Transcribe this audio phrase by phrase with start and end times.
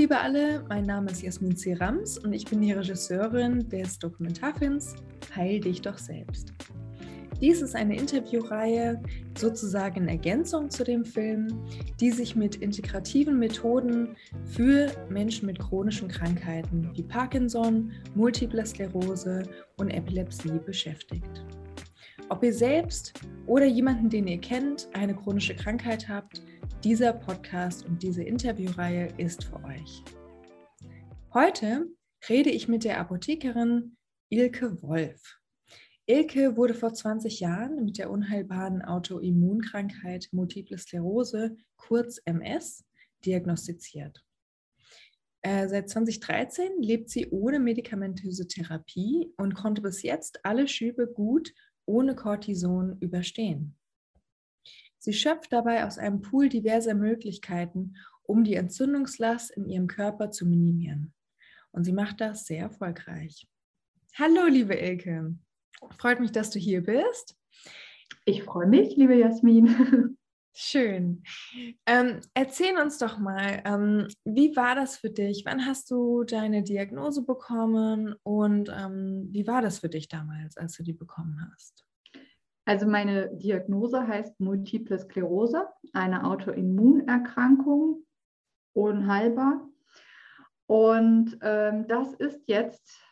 [0.00, 1.74] liebe alle, mein Name ist Jasmin C.
[1.74, 4.96] Rams und ich bin die Regisseurin des Dokumentarfilms
[5.36, 6.54] Heil dich doch selbst.
[7.38, 8.98] Dies ist eine Interviewreihe,
[9.36, 11.48] sozusagen in Ergänzung zu dem Film,
[12.00, 19.42] die sich mit integrativen Methoden für Menschen mit chronischen Krankheiten wie Parkinson, Multiple Sklerose
[19.76, 21.44] und Epilepsie beschäftigt.
[22.30, 23.12] Ob ihr selbst
[23.46, 26.40] oder jemanden, den ihr kennt, eine chronische Krankheit habt,
[26.84, 30.02] dieser Podcast und diese Interviewreihe ist für euch.
[31.34, 31.86] Heute
[32.28, 33.96] rede ich mit der Apothekerin
[34.28, 35.38] Ilke Wolf.
[36.06, 42.84] Ilke wurde vor 20 Jahren mit der unheilbaren Autoimmunkrankheit Multiple Sklerose, kurz MS,
[43.24, 44.24] diagnostiziert.
[45.42, 51.52] Äh, seit 2013 lebt sie ohne medikamentöse Therapie und konnte bis jetzt alle Schübe gut
[51.86, 53.76] ohne Cortison überstehen.
[55.00, 60.46] Sie schöpft dabei aus einem Pool diverser Möglichkeiten, um die Entzündungslast in ihrem Körper zu
[60.46, 61.14] minimieren.
[61.72, 63.48] Und sie macht das sehr erfolgreich.
[64.18, 65.34] Hallo, liebe Ilke.
[65.96, 67.34] Freut mich, dass du hier bist.
[68.26, 70.18] Ich freue mich, liebe Jasmin.
[70.52, 71.22] Schön.
[71.86, 75.44] Ähm, erzähl uns doch mal, ähm, wie war das für dich?
[75.46, 80.76] Wann hast du deine Diagnose bekommen und ähm, wie war das für dich damals, als
[80.76, 81.86] du die bekommen hast?
[82.64, 88.06] Also meine Diagnose heißt Multiple Sklerose, eine Autoimmunerkrankung,
[88.74, 89.68] unheilbar.
[90.66, 93.02] Und ähm, das ist jetzt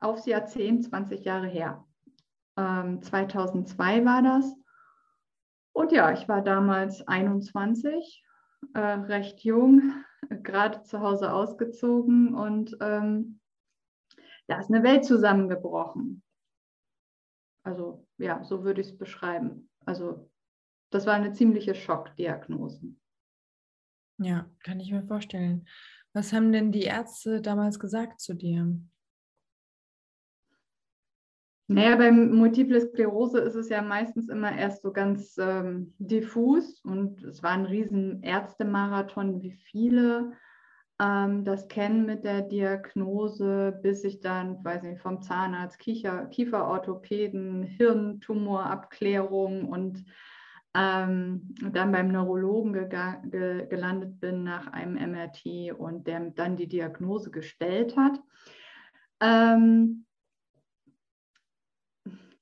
[0.00, 1.84] aufs Jahrzehnt 20 Jahre her.
[2.56, 4.54] 2002 ähm, war das.
[5.74, 8.24] Und ja, ich war damals 21,
[8.72, 9.92] äh, recht jung,
[10.42, 13.40] gerade zu Hause ausgezogen und ähm,
[14.46, 16.22] da ist eine Welt zusammengebrochen.
[17.62, 19.68] Also ja, so würde ich es beschreiben.
[19.84, 20.30] Also
[20.90, 22.94] das war eine ziemliche Schockdiagnose.
[24.18, 25.66] Ja, kann ich mir vorstellen.
[26.12, 28.80] Was haben denn die Ärzte damals gesagt zu dir?
[31.68, 37.24] Naja, beim Multiple Sklerose ist es ja meistens immer erst so ganz ähm, diffus und
[37.24, 40.32] es war ein riesen Ärztemarathon, wie viele
[40.98, 47.62] ähm, das kennen mit der Diagnose, bis ich dann, weiß nicht, vom Zahnarzt, Kiefer, Kieferorthopäden,
[47.62, 50.04] Hirntumorabklärung und
[50.74, 57.30] ähm, dann beim Neurologen ge gelandet bin nach einem MRT und der dann die Diagnose
[57.30, 58.20] gestellt hat.
[59.20, 60.06] Ähm,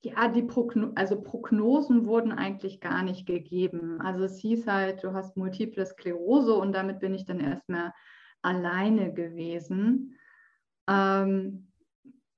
[0.01, 3.99] ja, die Progno also Prognosen wurden eigentlich gar nicht gegeben.
[4.01, 7.91] Also es hieß halt, du hast multiple Sklerose und damit bin ich dann erstmal
[8.45, 10.17] alleine gewesen.
[10.87, 11.71] Ähm,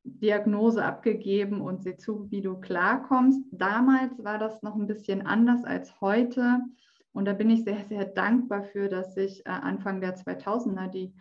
[0.03, 3.41] Diagnose abgegeben und sieh zu, wie du klarkommst.
[3.51, 6.61] Damals war das noch ein bisschen anders als heute.
[7.11, 11.13] Und da bin ich sehr, sehr dankbar für, dass ich äh, Anfang der 2000er die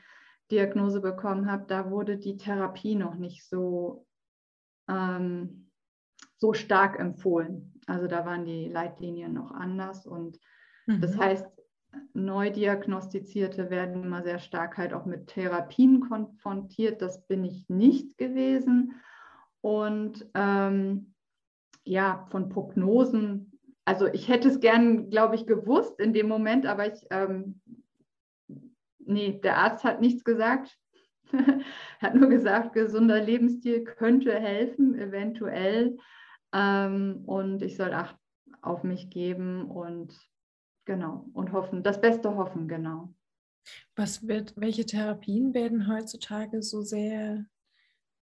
[0.50, 1.64] Diagnose bekommen habe.
[1.66, 4.06] Da wurde die Therapie noch nicht so
[4.88, 5.66] ähm,
[6.36, 7.72] so stark empfohlen.
[7.86, 10.38] Also da waren die Leitlinien noch anders und
[10.86, 11.00] mhm.
[11.00, 11.46] das heißt,
[12.14, 17.02] neu diagnostizierte werden immer sehr stark halt auch mit Therapien konfrontiert.
[17.02, 18.94] Das bin ich nicht gewesen.
[19.60, 21.14] Und ähm,
[21.84, 23.52] ja, von Prognosen,
[23.84, 27.60] also ich hätte es gern, glaube ich, gewusst in dem Moment, aber ich, ähm,
[28.98, 30.76] nee, der Arzt hat nichts gesagt.
[32.00, 35.96] hat nur gesagt, gesunder Lebensstil könnte helfen, eventuell.
[36.52, 38.16] Ähm, und ich soll Acht
[38.62, 40.16] auf mich geben und
[40.86, 43.14] genau und hoffen, das Beste hoffen, genau.
[43.97, 47.44] Was wird, welche Therapien werden heutzutage so sehr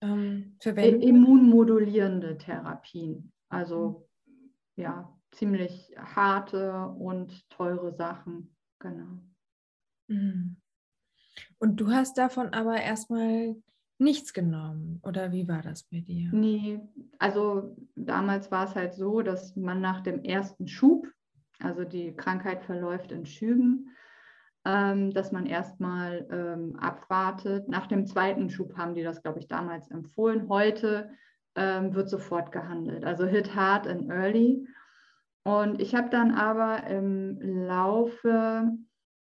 [0.00, 1.04] ähm, verwendet?
[1.04, 3.32] Immunmodulierende Therapien.
[3.48, 4.50] Also mhm.
[4.76, 9.20] ja, ziemlich harte und teure Sachen, genau.
[10.08, 10.56] Mhm.
[11.58, 13.56] Und du hast davon aber erstmal
[13.98, 16.30] nichts genommen oder wie war das bei dir?
[16.32, 16.80] Nee,
[17.18, 21.06] also damals war es halt so, dass man nach dem ersten Schub,
[21.64, 23.90] also die Krankheit verläuft in Schüben,
[24.64, 27.68] ähm, dass man erstmal ähm, abwartet.
[27.68, 30.48] Nach dem zweiten Schub haben die das, glaube ich, damals empfohlen.
[30.48, 31.10] Heute
[31.54, 33.04] ähm, wird sofort gehandelt.
[33.04, 34.66] Also hit hard and early.
[35.44, 38.72] Und ich habe dann aber im Laufe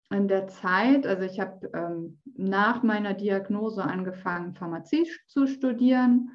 [0.10, 6.32] in der Zeit, also ich habe ähm, nach meiner Diagnose angefangen, Pharmazie zu studieren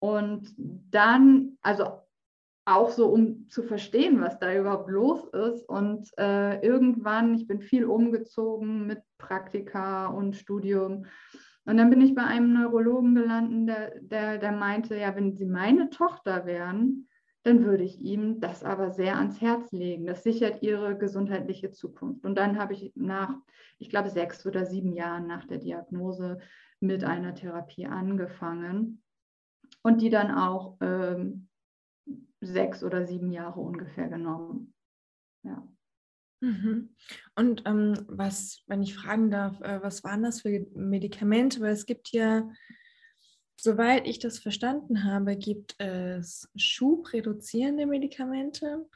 [0.00, 2.03] und dann, also
[2.66, 5.68] auch so, um zu verstehen, was da überhaupt los ist.
[5.68, 11.06] Und äh, irgendwann, ich bin viel umgezogen mit Praktika und Studium.
[11.66, 15.46] Und dann bin ich bei einem Neurologen gelandet, der, der, der meinte, ja, wenn Sie
[15.46, 17.08] meine Tochter wären,
[17.42, 20.06] dann würde ich ihm das aber sehr ans Herz legen.
[20.06, 22.24] Das sichert ihre gesundheitliche Zukunft.
[22.24, 23.34] Und dann habe ich nach,
[23.78, 26.38] ich glaube, sechs oder sieben Jahren nach der Diagnose
[26.80, 29.02] mit einer Therapie angefangen
[29.82, 31.48] und die dann auch ähm,
[32.46, 34.74] sechs oder sieben Jahre ungefähr genommen.
[35.42, 35.66] Ja.
[36.40, 36.94] Mhm.
[37.36, 41.60] Und ähm, was, wenn ich fragen darf, äh, was waren das für Medikamente?
[41.60, 42.48] Weil es gibt ja,
[43.58, 48.86] soweit ich das verstanden habe, gibt es schubreduzierende Medikamente.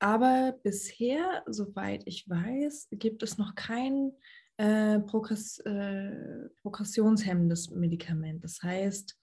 [0.00, 4.12] Aber bisher, soweit ich weiß, gibt es noch kein
[4.56, 8.42] äh, Progress, äh, progressionshemmendes Medikament.
[8.44, 9.16] Das heißt,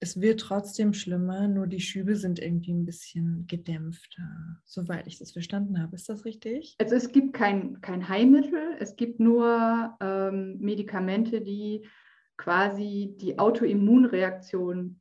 [0.00, 5.32] es wird trotzdem schlimmer, nur die Schübe sind irgendwie ein bisschen gedämpfter, soweit ich das
[5.32, 5.96] verstanden habe.
[5.96, 6.74] Ist das richtig?
[6.78, 11.86] Also es gibt kein, kein Heilmittel, es gibt nur ähm, Medikamente, die
[12.36, 15.00] quasi die Autoimmunreaktion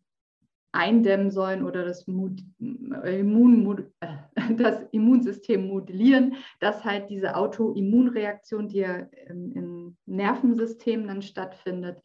[0.72, 4.08] eindämmen sollen oder das, Immun, äh,
[4.58, 12.02] das Immunsystem modellieren, dass halt diese Autoimmunreaktion, die ja im, im Nervensystem dann stattfindet,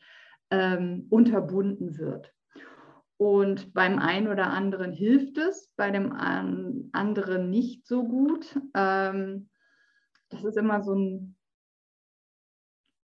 [0.50, 2.32] ähm, unterbunden wird.
[3.18, 8.58] Und beim einen oder anderen hilft es, bei dem anderen nicht so gut.
[8.74, 9.48] Ähm,
[10.28, 11.36] das ist immer so ein,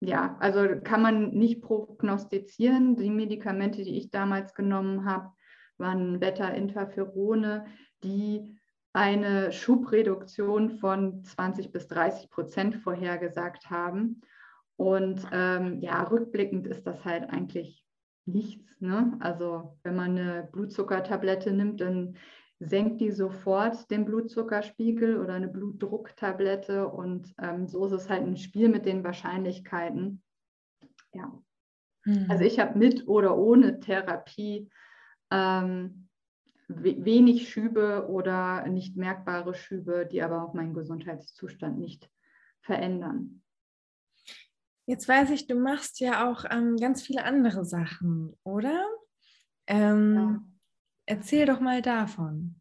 [0.02, 2.98] ja, also kann man nicht prognostizieren.
[2.98, 5.32] Die Medikamente, die ich damals genommen habe,
[5.78, 7.66] waren Beta-Interferone,
[8.04, 8.60] die
[8.92, 14.20] eine Schubreduktion von 20 bis 30 Prozent vorhergesagt haben.
[14.76, 17.83] Und ähm, ja, rückblickend ist das halt eigentlich
[18.26, 18.80] nichts.
[18.80, 19.18] Ne?
[19.20, 22.18] Also wenn man eine Blutzuckertablette nimmt, dann
[22.60, 26.88] senkt die sofort den Blutzuckerspiegel oder eine Blutdrucktablette.
[26.88, 30.22] Und ähm, so ist es halt ein Spiel mit den Wahrscheinlichkeiten.
[31.14, 31.32] Ja.
[32.04, 32.26] Hm.
[32.30, 34.70] Also ich habe mit oder ohne Therapie
[35.32, 36.08] ähm,
[36.68, 42.10] wenig Schübe oder nicht merkbare Schübe, die aber auch meinen Gesundheitszustand nicht
[42.62, 43.43] verändern.
[44.86, 48.86] Jetzt weiß ich, du machst ja auch ähm, ganz viele andere Sachen, oder?
[49.68, 50.44] Ähm, ja.
[51.06, 52.56] Erzähl doch mal davon.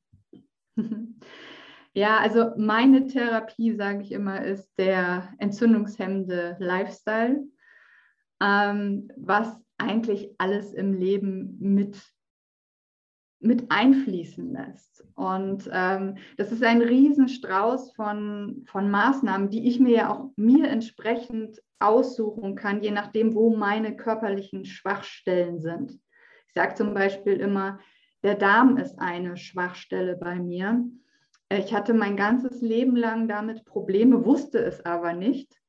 [1.95, 7.45] Ja, also meine Therapie, sage ich immer, ist der entzündungshemmende Lifestyle,
[8.41, 12.01] ähm, was eigentlich alles im Leben mit
[13.43, 15.05] mit einfließen lässt.
[15.15, 20.69] Und ähm, das ist ein Riesenstrauß von, von Maßnahmen, die ich mir ja auch mir
[20.69, 25.93] entsprechend aussuchen kann, je nachdem, wo meine körperlichen Schwachstellen sind.
[26.47, 27.81] Ich sage zum Beispiel immer,
[28.23, 30.85] der Darm ist eine Schwachstelle bei mir.
[31.51, 35.62] Ich hatte mein ganzes Leben lang damit Probleme, wusste es aber nicht.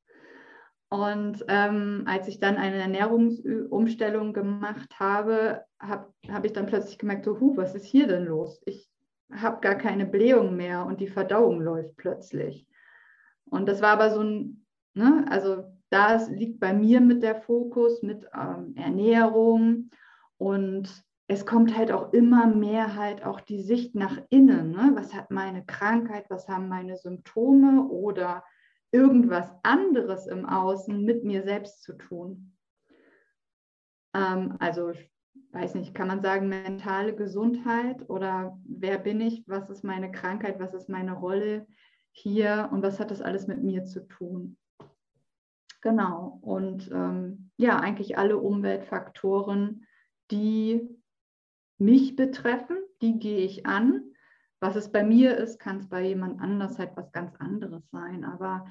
[0.94, 7.24] Und ähm, als ich dann eine Ernährungsumstellung gemacht habe, habe hab ich dann plötzlich gemerkt,
[7.24, 8.62] so, huh, was ist hier denn los?
[8.64, 8.88] Ich
[9.32, 12.68] habe gar keine Blähung mehr und die Verdauung läuft plötzlich.
[13.46, 18.04] Und das war aber so ein, ne, also da liegt bei mir mit der Fokus,
[18.04, 19.90] mit ähm, Ernährung
[20.38, 24.70] und es kommt halt auch immer mehr halt auch die Sicht nach innen.
[24.70, 24.92] Ne?
[24.94, 28.44] Was hat meine Krankheit, was haben meine Symptome oder
[28.94, 32.56] irgendwas anderes im Außen mit mir selbst zu tun.
[34.14, 35.10] Ähm, also, ich
[35.50, 40.60] weiß nicht, kann man sagen, mentale Gesundheit oder wer bin ich, was ist meine Krankheit,
[40.60, 41.66] was ist meine Rolle
[42.12, 44.56] hier und was hat das alles mit mir zu tun?
[45.80, 49.86] Genau, und ähm, ja, eigentlich alle Umweltfaktoren,
[50.30, 50.88] die
[51.78, 54.13] mich betreffen, die gehe ich an
[54.60, 58.24] was es bei mir ist, kann es bei jemand anders halt was ganz anderes sein.
[58.24, 58.66] Aber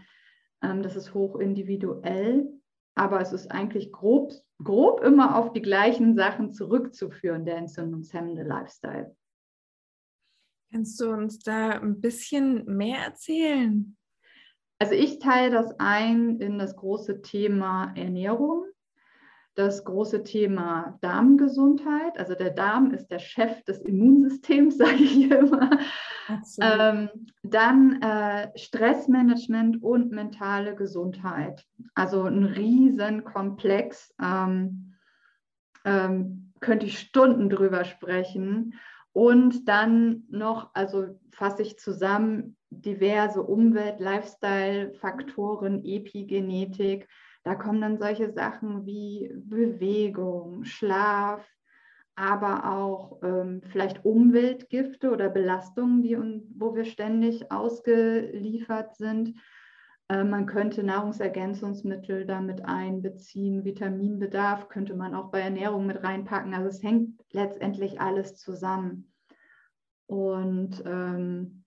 [0.62, 2.50] ähm, das ist hoch individuell.
[2.96, 9.16] Aber es ist eigentlich grob, grob immer auf die gleichen Sachen zurückzuführen, der entzündungshemmende Lifestyle.
[10.72, 13.98] Kannst du uns da ein bisschen mehr erzählen?
[14.80, 18.66] Also ich teile das ein in das große Thema Ernährung
[19.56, 22.18] das große Thema Darmgesundheit.
[22.18, 25.70] Also der Darm ist der Chef des Immunsystems, sage ich immer.
[26.62, 27.10] Ähm,
[27.44, 31.66] dann äh, Stressmanagement und mentale Gesundheit.
[31.96, 34.14] Also ein Riesenkomplex.
[34.22, 34.94] Ähm,
[35.86, 38.76] ähm, könnte ich Stunden drüber sprechen.
[39.12, 47.08] Und dann noch, also fasse ich zusammen, diverse Umwelt-, Lifestyle-Faktoren, Epigenetik,
[47.44, 51.46] da kommen dann solche Sachen wie Bewegung, Schlaf,
[52.16, 56.18] aber auch ähm, vielleicht Umweltgifte oder Belastungen, die,
[56.56, 59.36] wo wir ständig ausgeliefert sind.
[60.10, 66.54] Äh, man könnte Nahrungsergänzungsmittel damit einbeziehen, Vitaminbedarf könnte man auch bei Ernährung mit reinpacken.
[66.54, 69.12] Also es hängt letztendlich alles zusammen.
[70.06, 71.64] Und ähm,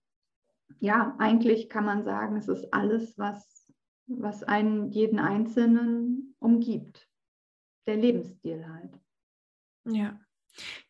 [0.78, 3.65] ja, eigentlich kann man sagen, es ist alles, was,
[4.06, 7.08] was einen jeden Einzelnen umgibt.
[7.86, 9.00] Der Lebensstil halt.
[9.84, 10.20] Ja.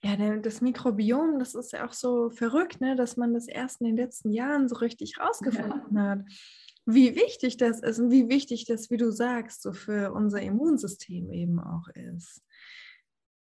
[0.03, 3.89] Ja, das Mikrobiom, das ist ja auch so verrückt, ne, dass man das erst in
[3.89, 6.11] den letzten Jahren so richtig rausgefunden ja.
[6.11, 6.25] hat.
[6.85, 11.33] Wie wichtig das ist und wie wichtig das, wie du sagst, so für unser Immunsystem
[11.33, 12.43] eben auch ist.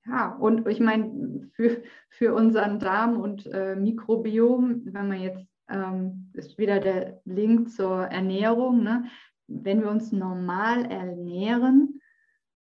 [0.07, 6.33] Ja, und ich meine, für, für unseren Darm und äh, Mikrobiom, wenn man jetzt, ähm,
[6.33, 9.09] ist wieder der Link zur Ernährung, ne?
[9.49, 12.01] Wenn wir uns normal ernähren,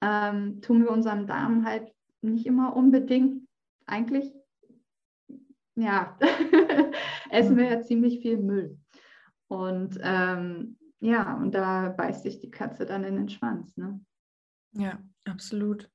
[0.02, 3.48] ähm, tun wir unserem Darm halt nicht immer unbedingt
[3.86, 4.34] eigentlich,
[5.76, 6.18] ja,
[7.30, 8.80] essen wir ja ziemlich viel Müll.
[9.48, 13.76] Und ähm, ja, und da beißt sich die Katze dann in den Schwanz.
[13.78, 14.00] Ne?
[14.74, 15.90] Ja, absolut.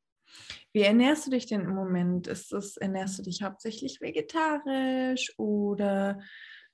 [0.73, 2.29] Wie ernährst du dich denn im Moment?
[2.29, 6.21] Ist das, ernährst du dich hauptsächlich vegetarisch oder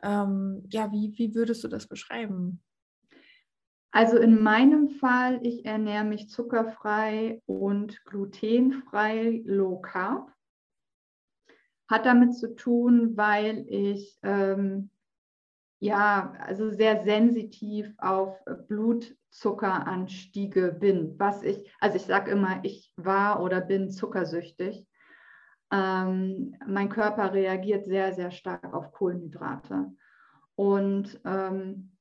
[0.03, 2.63] ähm, ja, wie, wie würdest du das beschreiben?
[3.97, 10.31] Also in meinem Fall, ich ernähre mich zuckerfrei und glutenfrei low carb.
[11.89, 14.91] Hat damit zu tun, weil ich ähm,
[15.79, 18.39] ja, also sehr sensitiv auf
[18.69, 21.19] Blutzuckeranstiege bin.
[21.19, 24.87] Was ich, also ich sage immer, ich war oder bin zuckersüchtig.
[25.73, 29.91] Ähm, mein Körper reagiert sehr, sehr stark auf Kohlenhydrate.
[30.55, 31.96] Und ähm,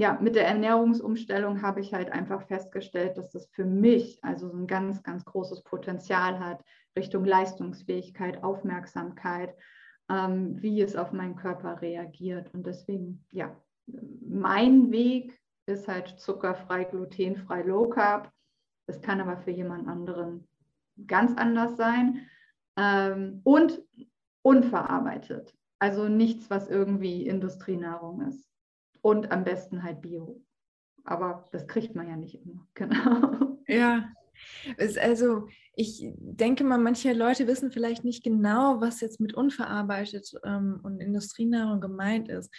[0.00, 4.56] ja, mit der Ernährungsumstellung habe ich halt einfach festgestellt, dass das für mich also so
[4.56, 6.64] ein ganz, ganz großes Potenzial hat
[6.96, 9.54] Richtung Leistungsfähigkeit, Aufmerksamkeit,
[10.08, 12.54] ähm, wie es auf meinen Körper reagiert.
[12.54, 15.36] Und deswegen, ja, mein Weg
[15.66, 18.30] ist halt zuckerfrei, glutenfrei, low carb.
[18.86, 20.46] Das kann aber für jemand anderen
[21.08, 22.26] ganz anders sein.
[22.76, 23.82] Ähm, und
[24.42, 25.52] unverarbeitet.
[25.80, 28.48] Also nichts, was irgendwie Industrienahrung ist.
[29.00, 30.42] Und am besten halt Bio.
[31.04, 32.66] Aber das kriegt man ja nicht immer.
[32.74, 33.58] Genau.
[33.66, 34.12] Ja.
[34.78, 40.80] Also ich denke mal, manche Leute wissen vielleicht nicht genau, was jetzt mit unverarbeitet ähm,
[40.82, 42.52] und Industrienahrung gemeint ist.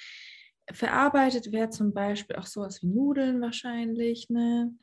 [0.71, 4.73] Verarbeitet wäre zum Beispiel auch sowas wie Nudeln wahrscheinlich, ne?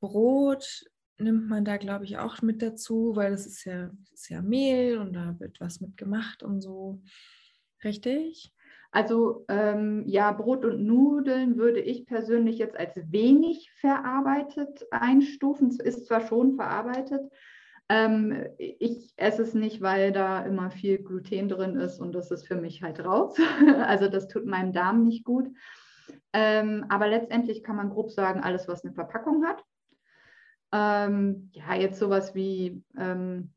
[0.00, 0.84] Brot
[1.18, 4.98] nimmt man da, glaube ich, auch mit dazu, weil das ist ja, ist ja Mehl
[4.98, 7.02] und da wird was mit gemacht und so.
[7.84, 8.52] Richtig?
[8.90, 15.68] Also ähm, ja, Brot und Nudeln würde ich persönlich jetzt als wenig verarbeitet einstufen.
[15.68, 17.30] Es ist zwar schon verarbeitet,
[17.90, 22.46] ähm, ich esse es nicht, weil da immer viel Gluten drin ist und das ist
[22.46, 23.36] für mich halt raus.
[23.86, 25.48] also das tut meinem Darm nicht gut.
[26.32, 29.64] Ähm, aber letztendlich kann man grob sagen, alles, was eine Verpackung hat.
[30.72, 33.52] Ähm, ja, jetzt sowas wie ähm,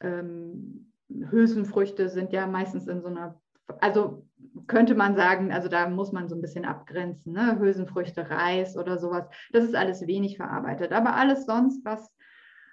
[0.00, 3.40] ähm, Hülsenfrüchte sind ja meistens in so einer
[3.80, 4.26] also
[4.66, 7.58] könnte man sagen, also da muss man so ein bisschen abgrenzen, ne?
[7.58, 9.26] Hülsenfrüchte, Reis oder sowas.
[9.52, 10.92] Das ist alles wenig verarbeitet.
[10.92, 12.12] Aber alles sonst, was,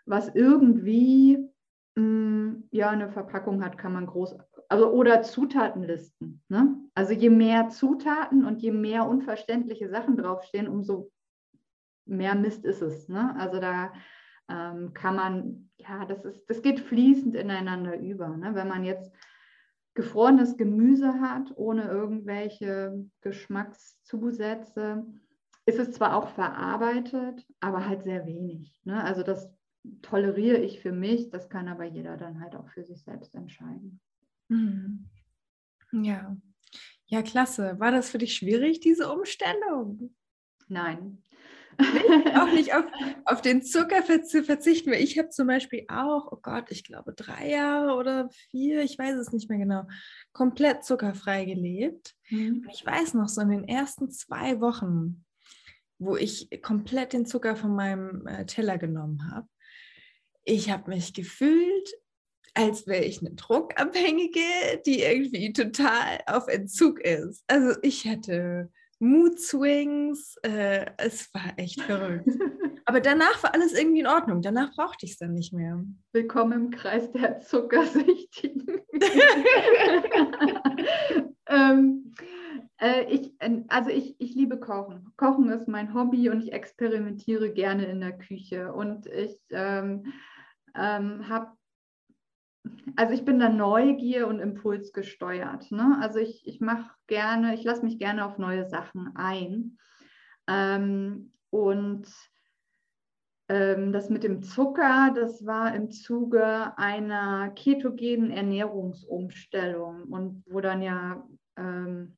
[0.05, 1.37] was irgendwie
[1.95, 4.35] mh, mm, ja eine Verpackung hat, kann man groß,
[4.69, 6.41] also oder Zutatenlisten.
[6.49, 6.75] Ne?
[6.95, 11.11] Also je mehr Zutaten und je mehr unverständliche Sachen draufstehen, umso
[12.05, 13.07] mehr Mist ist es.
[13.07, 13.35] Ne?
[13.37, 13.91] Also da
[14.49, 18.29] ähm, kann man, ja, das ist, das geht fließend ineinander über.
[18.29, 18.55] Ne?
[18.55, 19.11] Wenn man jetzt
[19.97, 25.03] gefrorenes Gemüse hat, ohne irgendwelche Geschmackszusätze,
[25.65, 28.79] ist es zwar auch verarbeitet, aber halt sehr wenig.
[28.83, 29.03] Ne?
[29.03, 29.51] Also das
[30.03, 33.99] toleriere ich für mich, das kann aber jeder dann halt auch für sich selbst entscheiden.
[34.49, 35.09] Mhm.
[35.91, 36.37] Ja.
[37.07, 37.79] Ja, klasse.
[37.79, 40.13] War das für dich schwierig, diese Umstellung?
[40.67, 41.23] Nein,
[42.35, 42.85] auch nicht auf,
[43.25, 47.13] auf den Zucker zu verzichten, weil ich habe zum Beispiel auch, oh Gott, ich glaube
[47.13, 49.83] drei Jahre oder vier, ich weiß es nicht mehr genau,
[50.33, 52.15] komplett zuckerfrei gelebt.
[52.29, 52.63] Mhm.
[52.65, 55.25] Und ich weiß noch, so in den ersten zwei Wochen,
[55.99, 59.47] wo ich komplett den Zucker von meinem äh, Teller genommen habe,
[60.43, 61.89] ich habe mich gefühlt,
[62.53, 67.43] als wäre ich eine Druckabhängige, die irgendwie total auf Entzug ist.
[67.47, 70.37] Also ich hätte Mood Swings.
[70.41, 72.29] Äh, es war echt verrückt.
[72.85, 74.41] Aber danach war alles irgendwie in Ordnung.
[74.41, 75.83] Danach brauchte ich es dann nicht mehr.
[76.13, 78.81] Willkommen im Kreis der Zuckersüchtigen.
[81.47, 82.13] ähm,
[82.79, 83.33] äh, ich,
[83.67, 85.11] also ich, ich liebe Kochen.
[85.17, 88.73] Kochen ist mein Hobby und ich experimentiere gerne in der Küche.
[88.73, 90.13] Und ich ähm,
[90.75, 91.56] ähm, habe
[92.95, 95.71] also ich bin da Neugier und Impuls gesteuert.
[95.71, 95.97] Ne?
[96.01, 99.77] Also ich, ich mache gerne, ich lasse mich gerne auf neue Sachen ein.
[100.47, 102.07] Ähm, und
[103.49, 110.81] Ähm, das mit dem Zucker, das war im Zuge einer ketogenen Ernährungsumstellung und wo dann
[110.81, 112.17] ja ähm,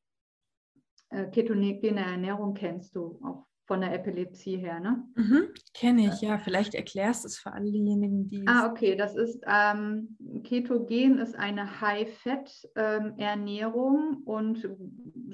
[1.11, 5.03] äh, ketogene Ernährung kennst du auch von der Epilepsie her, ne?
[5.13, 6.39] Mhm, Kenne ich, ja.
[6.39, 8.43] Vielleicht erklärst du es für all diejenigen, die.
[8.47, 8.95] Ah, okay.
[8.95, 14.69] Das ist ähm, Ketogen ist eine High-Fat-Ernährung ähm, und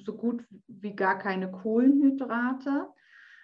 [0.04, 2.88] so gut wie gar keine Kohlenhydrate.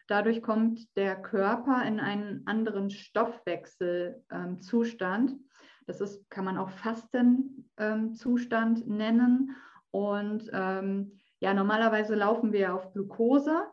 [0.07, 5.35] Dadurch kommt der Körper in einen anderen Stoffwechselzustand.
[5.87, 9.55] Das ist, kann man auch Fastenzustand nennen.
[9.91, 13.67] Und ähm, ja, normalerweise laufen wir auf Glucose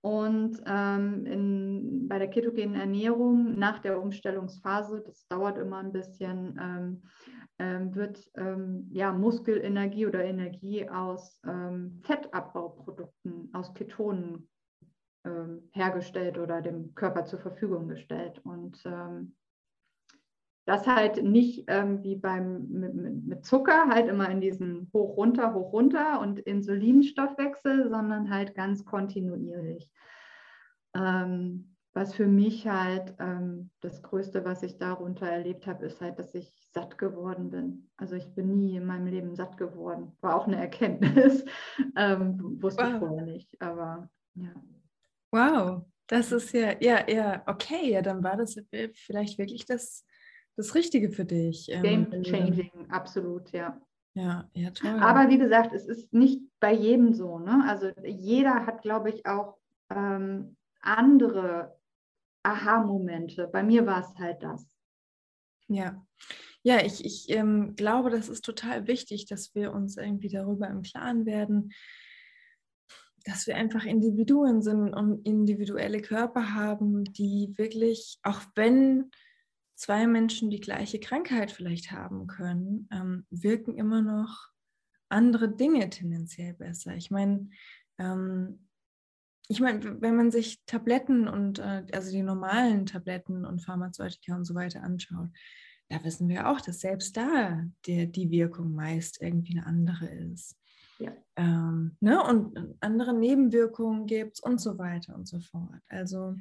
[0.00, 6.58] und ähm, in, bei der ketogenen Ernährung nach der Umstellungsphase, das dauert immer ein bisschen,
[6.60, 7.02] ähm,
[7.58, 14.48] ähm, wird ähm, ja, Muskelenergie oder Energie aus ähm, Fettabbauprodukten, aus Ketonen
[15.24, 18.40] ähm, hergestellt oder dem Körper zur Verfügung gestellt.
[18.44, 18.80] Und
[20.68, 25.54] das halt nicht ähm, wie beim mit, mit, Zucker, halt immer in diesen hoch runter,
[25.54, 29.90] hoch runter und Insulinstoffwechsel, sondern halt ganz kontinuierlich.
[30.94, 36.18] Ähm, was für mich halt ähm, das Größte, was ich darunter erlebt habe, ist halt,
[36.18, 37.88] dass ich satt geworden bin.
[37.96, 40.12] Also ich bin nie in meinem Leben satt geworden.
[40.20, 41.46] War auch eine Erkenntnis.
[41.96, 42.92] ähm, wusste wow.
[42.92, 43.62] ich vorher nicht.
[43.62, 44.52] Aber ja.
[45.32, 48.60] Wow, das ist ja, ja, ja, okay, ja, dann war das
[48.92, 50.04] vielleicht wirklich das,
[50.58, 51.68] das Richtige für dich.
[51.70, 53.80] Ähm, Game changing, absolut, ja.
[54.14, 54.98] Ja, ja, toll.
[55.00, 57.38] Aber wie gesagt, es ist nicht bei jedem so.
[57.38, 57.64] Ne?
[57.68, 59.56] Also jeder hat, glaube ich, auch
[59.90, 61.76] ähm, andere
[62.42, 63.48] Aha-Momente.
[63.52, 64.66] Bei mir war es halt das.
[65.68, 66.04] Ja,
[66.62, 70.82] ja, ich, ich ähm, glaube, das ist total wichtig, dass wir uns irgendwie darüber im
[70.82, 71.72] Klaren werden,
[73.24, 79.10] dass wir einfach Individuen sind und individuelle Körper haben, die wirklich, auch wenn
[79.78, 84.48] zwei Menschen die gleiche Krankheit vielleicht haben können, ähm, wirken immer noch
[85.08, 86.96] andere Dinge tendenziell besser.
[86.96, 87.48] Ich meine,
[87.98, 88.66] ähm,
[89.48, 94.44] ich meine, wenn man sich Tabletten und äh, also die normalen Tabletten und Pharmazeutika und
[94.44, 95.30] so weiter anschaut,
[95.88, 100.56] da wissen wir auch, dass selbst da der, die Wirkung meist irgendwie eine andere ist.
[100.98, 101.12] Ja.
[101.36, 102.22] Ähm, ne?
[102.24, 105.80] Und andere Nebenwirkungen gibt es und so weiter und so fort.
[105.88, 106.36] Also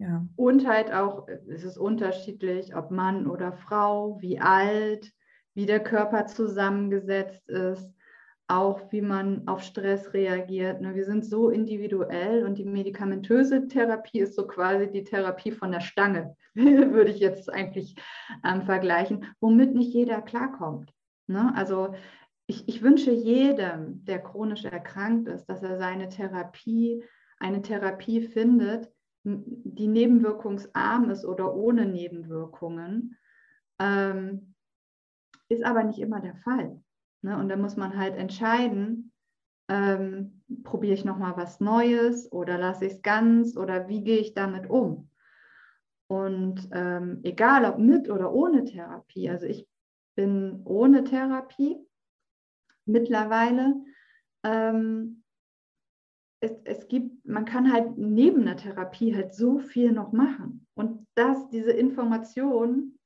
[0.00, 0.26] ja.
[0.34, 5.12] Und halt auch, es ist unterschiedlich, ob Mann oder Frau, wie alt,
[5.52, 7.92] wie der Körper zusammengesetzt ist,
[8.48, 10.80] auch wie man auf Stress reagiert.
[10.80, 10.94] Ne?
[10.94, 15.80] Wir sind so individuell und die medikamentöse Therapie ist so quasi die Therapie von der
[15.80, 17.94] Stange, würde ich jetzt eigentlich
[18.42, 20.90] ähm, vergleichen, womit nicht jeder klarkommt.
[21.26, 21.52] Ne?
[21.54, 21.94] Also
[22.46, 27.04] ich, ich wünsche jedem, der chronisch erkrankt ist, dass er seine Therapie,
[27.38, 28.90] eine Therapie findet,
[29.24, 33.16] die nebenwirkungsarm ist oder ohne Nebenwirkungen.
[33.78, 34.54] Ähm,
[35.48, 36.80] ist aber nicht immer der Fall.
[37.22, 37.36] Ne?
[37.36, 39.12] Und da muss man halt entscheiden,
[39.68, 44.34] ähm, probiere ich nochmal was Neues oder lasse ich es ganz oder wie gehe ich
[44.34, 45.10] damit um?
[46.08, 49.68] Und ähm, egal ob mit oder ohne Therapie, also ich
[50.16, 51.76] bin ohne Therapie,
[52.84, 53.74] mittlerweile.
[54.42, 55.19] Ähm,
[56.40, 60.66] es, es gibt, man kann halt neben der Therapie halt so viel noch machen.
[60.74, 62.98] Und das, diese Information,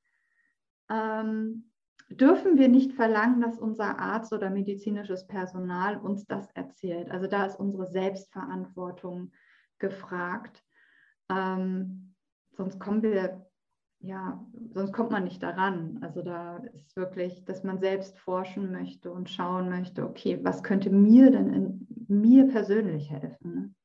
[0.89, 1.69] ähm,
[2.09, 7.11] dürfen wir nicht verlangen, dass unser Arzt oder medizinisches Personal uns das erzählt.
[7.11, 9.31] Also da ist unsere Selbstverantwortung
[9.79, 10.63] gefragt.
[11.29, 12.13] Ähm,
[12.55, 13.45] sonst kommen wir
[13.99, 15.97] ja, sonst kommt man nicht daran.
[16.01, 20.91] Also da ist wirklich, dass man selbst forschen möchte und schauen möchte, okay, was könnte
[20.91, 23.53] mir denn in mir persönlich helfen?
[23.53, 23.75] Ne?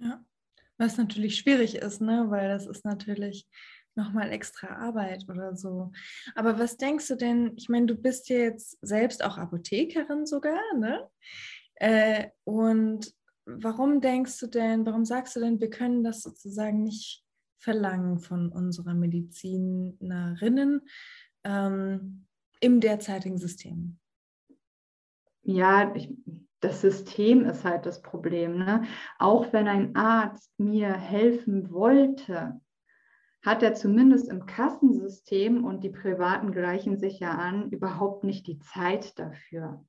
[0.00, 0.24] Ja,
[0.78, 2.26] was natürlich schwierig ist, ne?
[2.28, 3.48] weil das ist natürlich
[3.94, 5.92] nochmal extra Arbeit oder so.
[6.34, 10.60] Aber was denkst du denn, ich meine, du bist ja jetzt selbst auch Apothekerin sogar,
[10.76, 11.08] ne?
[11.74, 13.12] Äh, und
[13.44, 17.24] warum denkst du denn, warum sagst du denn, wir können das sozusagen nicht
[17.58, 20.80] verlangen von unseren Medizinerinnen
[21.44, 22.26] ähm,
[22.60, 23.98] im derzeitigen System?
[25.42, 26.08] Ja, ich,
[26.62, 28.56] das System ist halt das Problem.
[28.56, 28.84] Ne?
[29.18, 32.60] Auch wenn ein Arzt mir helfen wollte,
[33.44, 38.60] hat er zumindest im Kassensystem und die Privaten gleichen sich ja an, überhaupt nicht die
[38.60, 39.84] Zeit dafür.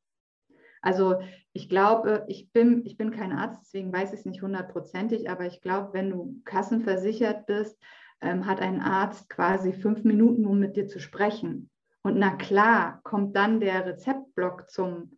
[0.82, 1.22] Also
[1.54, 5.46] ich glaube, ich bin, ich bin kein Arzt, deswegen weiß ich es nicht hundertprozentig, aber
[5.46, 7.80] ich glaube, wenn du kassenversichert bist,
[8.20, 11.70] ähm, hat ein Arzt quasi fünf Minuten, um mit dir zu sprechen.
[12.02, 15.18] Und na klar, kommt dann der Rezeptblock zum,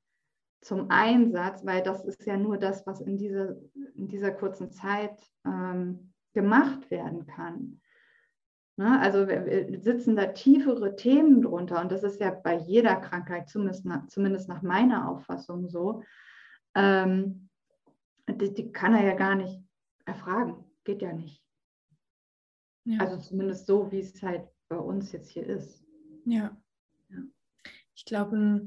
[0.65, 3.55] zum Einsatz, weil das ist ja nur das, was in dieser,
[3.93, 7.79] in dieser kurzen Zeit ähm, gemacht werden kann.
[8.75, 8.99] Ne?
[8.99, 9.27] Also
[9.79, 14.49] sitzen da tiefere Themen drunter und das ist ja bei jeder Krankheit, zumindest nach, zumindest
[14.49, 16.01] nach meiner Auffassung so.
[16.73, 17.47] Ähm,
[18.27, 19.61] die, die, kann er ja gar nicht
[20.05, 21.43] erfragen, geht ja nicht.
[22.85, 23.01] Ja.
[23.01, 25.85] Also zumindest so, wie es halt bei uns jetzt hier ist.
[26.25, 26.57] Ja.
[27.09, 27.19] ja.
[27.93, 28.65] Ich glaube,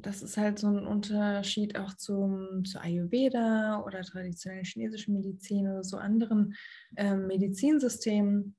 [0.00, 5.84] das ist halt so ein Unterschied auch zum, zu Ayurveda oder traditionellen chinesischen Medizin oder
[5.84, 6.54] so anderen
[6.96, 8.56] äh, Medizinsystemen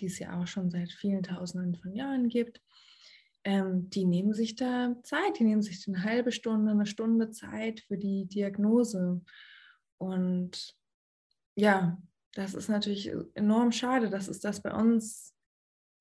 [0.00, 2.60] die es ja auch schon seit vielen Tausenden von Jahren gibt,
[3.44, 7.80] ähm, die nehmen sich da Zeit, die nehmen sich eine halbe Stunde, eine Stunde Zeit
[7.80, 9.20] für die Diagnose.
[9.98, 10.76] Und
[11.56, 12.00] ja,
[12.34, 15.34] das ist natürlich enorm schade, dass es das bei uns,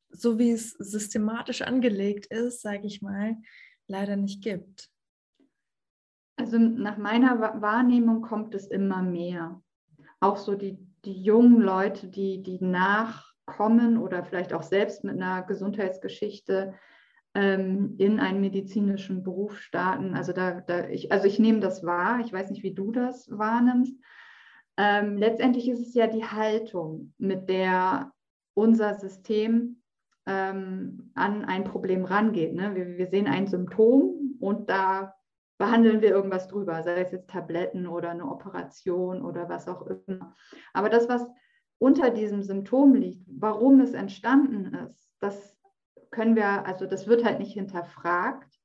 [0.10, 3.38] so wie es systematisch angelegt ist, sage ich mal,
[3.92, 4.90] leider nicht gibt.
[6.38, 9.62] Also nach meiner Wahrnehmung kommt es immer mehr.
[10.20, 15.16] Auch so die, die jungen Leute, die, die nach kommen oder vielleicht auch selbst mit
[15.16, 16.74] einer Gesundheitsgeschichte
[17.36, 20.16] ähm, in einen medizinischen Beruf starten.
[20.16, 22.20] Also, da, da ich, also ich nehme das wahr.
[22.22, 23.96] Ich weiß nicht, wie du das wahrnimmst.
[24.78, 28.12] Ähm, letztendlich ist es ja die Haltung, mit der
[28.54, 29.81] unser System
[30.26, 32.54] ähm, an ein Problem rangeht.
[32.54, 32.76] Ne?
[32.76, 35.14] Wir, wir sehen ein Symptom und da
[35.58, 40.36] behandeln wir irgendwas drüber, sei es jetzt Tabletten oder eine Operation oder was auch immer.
[40.74, 41.28] Aber das, was
[41.78, 45.56] unter diesem Symptom liegt, warum es entstanden ist, das
[46.10, 48.60] können wir, also das wird halt nicht hinterfragt,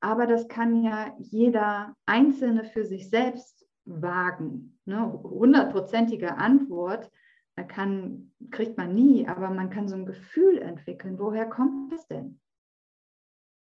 [0.00, 4.78] aber das kann ja jeder Einzelne für sich selbst wagen.
[4.84, 5.12] Ne?
[5.12, 7.10] Hundertprozentige Antwort
[7.56, 11.18] kann, kriegt man nie, aber man kann so ein Gefühl entwickeln.
[11.18, 12.40] Woher kommt es denn?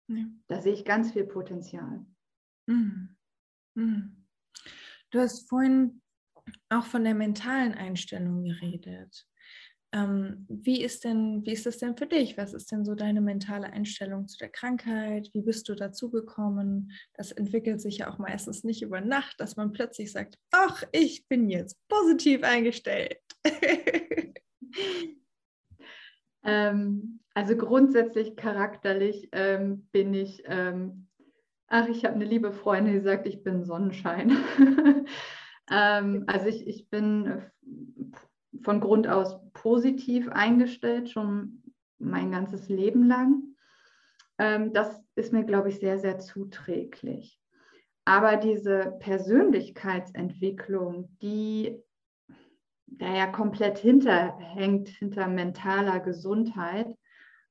[0.07, 0.25] Ja.
[0.47, 2.05] Da sehe ich ganz viel Potenzial.
[2.67, 3.15] Mhm.
[3.75, 4.25] Mhm.
[5.11, 6.01] Du hast vorhin
[6.69, 9.27] auch von der mentalen Einstellung geredet.
[9.91, 12.37] Ähm, wie, ist denn, wie ist das denn für dich?
[12.37, 15.29] Was ist denn so deine mentale Einstellung zu der Krankheit?
[15.33, 16.91] Wie bist du dazu gekommen?
[17.13, 21.27] Das entwickelt sich ja auch meistens nicht über Nacht, dass man plötzlich sagt, ach, ich
[21.27, 23.17] bin jetzt positiv eingestellt.
[26.43, 31.07] ähm, also grundsätzlich charakterlich ähm, bin ich, ähm,
[31.67, 34.37] ach, ich habe eine liebe Freundin, die sagt, ich bin Sonnenschein.
[35.71, 37.41] Ähm, also ich, ich bin äh,
[38.61, 41.63] von Grund aus positiv eingestellt, schon
[41.99, 43.43] mein ganzes Leben lang.
[44.37, 47.41] Ähm, das ist mir, glaube ich, sehr, sehr zuträglich.
[48.05, 51.77] Aber diese Persönlichkeitsentwicklung, die
[52.87, 56.97] da ja komplett hinterhängt, hinter mentaler Gesundheit,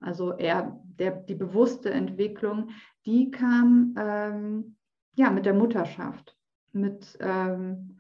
[0.01, 2.71] also eher der, die bewusste Entwicklung,
[3.07, 4.77] die kam ähm,
[5.17, 6.37] ja mit der Mutterschaft,
[6.73, 7.98] mit ähm,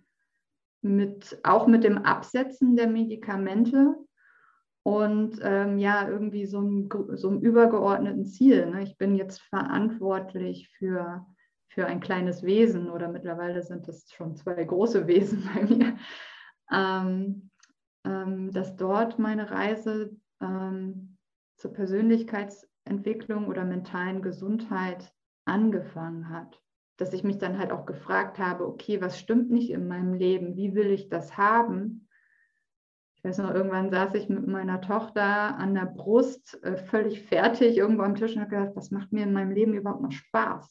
[0.82, 3.96] mit, auch mit dem Absetzen der Medikamente
[4.82, 8.70] und ähm, ja, irgendwie so einem, so einem übergeordneten Ziel.
[8.70, 8.84] Ne?
[8.84, 11.26] Ich bin jetzt verantwortlich für,
[11.68, 15.96] für ein kleines Wesen oder mittlerweile sind es schon zwei große Wesen bei mir,
[16.72, 17.50] ähm,
[18.04, 21.18] ähm, dass dort meine Reise ähm,
[21.56, 25.12] zur Persönlichkeitsentwicklung oder mentalen Gesundheit
[25.44, 26.62] angefangen hat
[26.98, 30.56] dass ich mich dann halt auch gefragt habe, okay, was stimmt nicht in meinem Leben?
[30.56, 32.08] Wie will ich das haben?
[33.14, 37.76] Ich weiß noch, irgendwann saß ich mit meiner Tochter an der Brust, äh, völlig fertig,
[37.76, 40.68] irgendwo am Tisch und habe gedacht, was macht mir in meinem Leben überhaupt noch Spaß?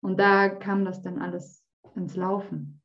[0.00, 1.64] Und da kam das dann alles
[1.94, 2.82] ins Laufen.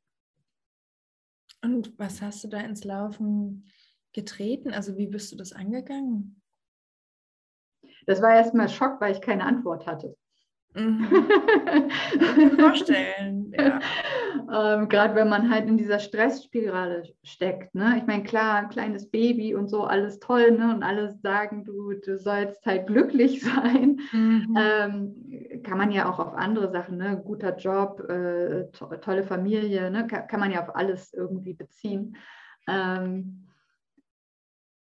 [1.62, 3.70] Und was hast du da ins Laufen
[4.12, 4.72] getreten?
[4.72, 6.42] Also wie bist du das angegangen?
[8.06, 10.16] Das war erstmal Schock, weil ich keine Antwort hatte.
[10.74, 11.06] Mhm.
[12.58, 13.80] vorstellen, ja.
[14.52, 17.74] ähm, Gerade wenn man halt in dieser Stressspirale steckt.
[17.74, 17.94] Ne?
[17.98, 20.74] Ich meine, klar, ein kleines Baby und so, alles toll, ne?
[20.74, 24.00] Und alles sagen, du, du sollst halt glücklich sein.
[24.12, 24.58] Mhm.
[24.58, 27.22] Ähm, kann man ja auch auf andere Sachen, ne?
[27.24, 30.06] Guter Job, äh, to tolle Familie, ne?
[30.08, 32.16] Kann, kann, man ja auf alles irgendwie beziehen.
[32.66, 33.46] Ähm,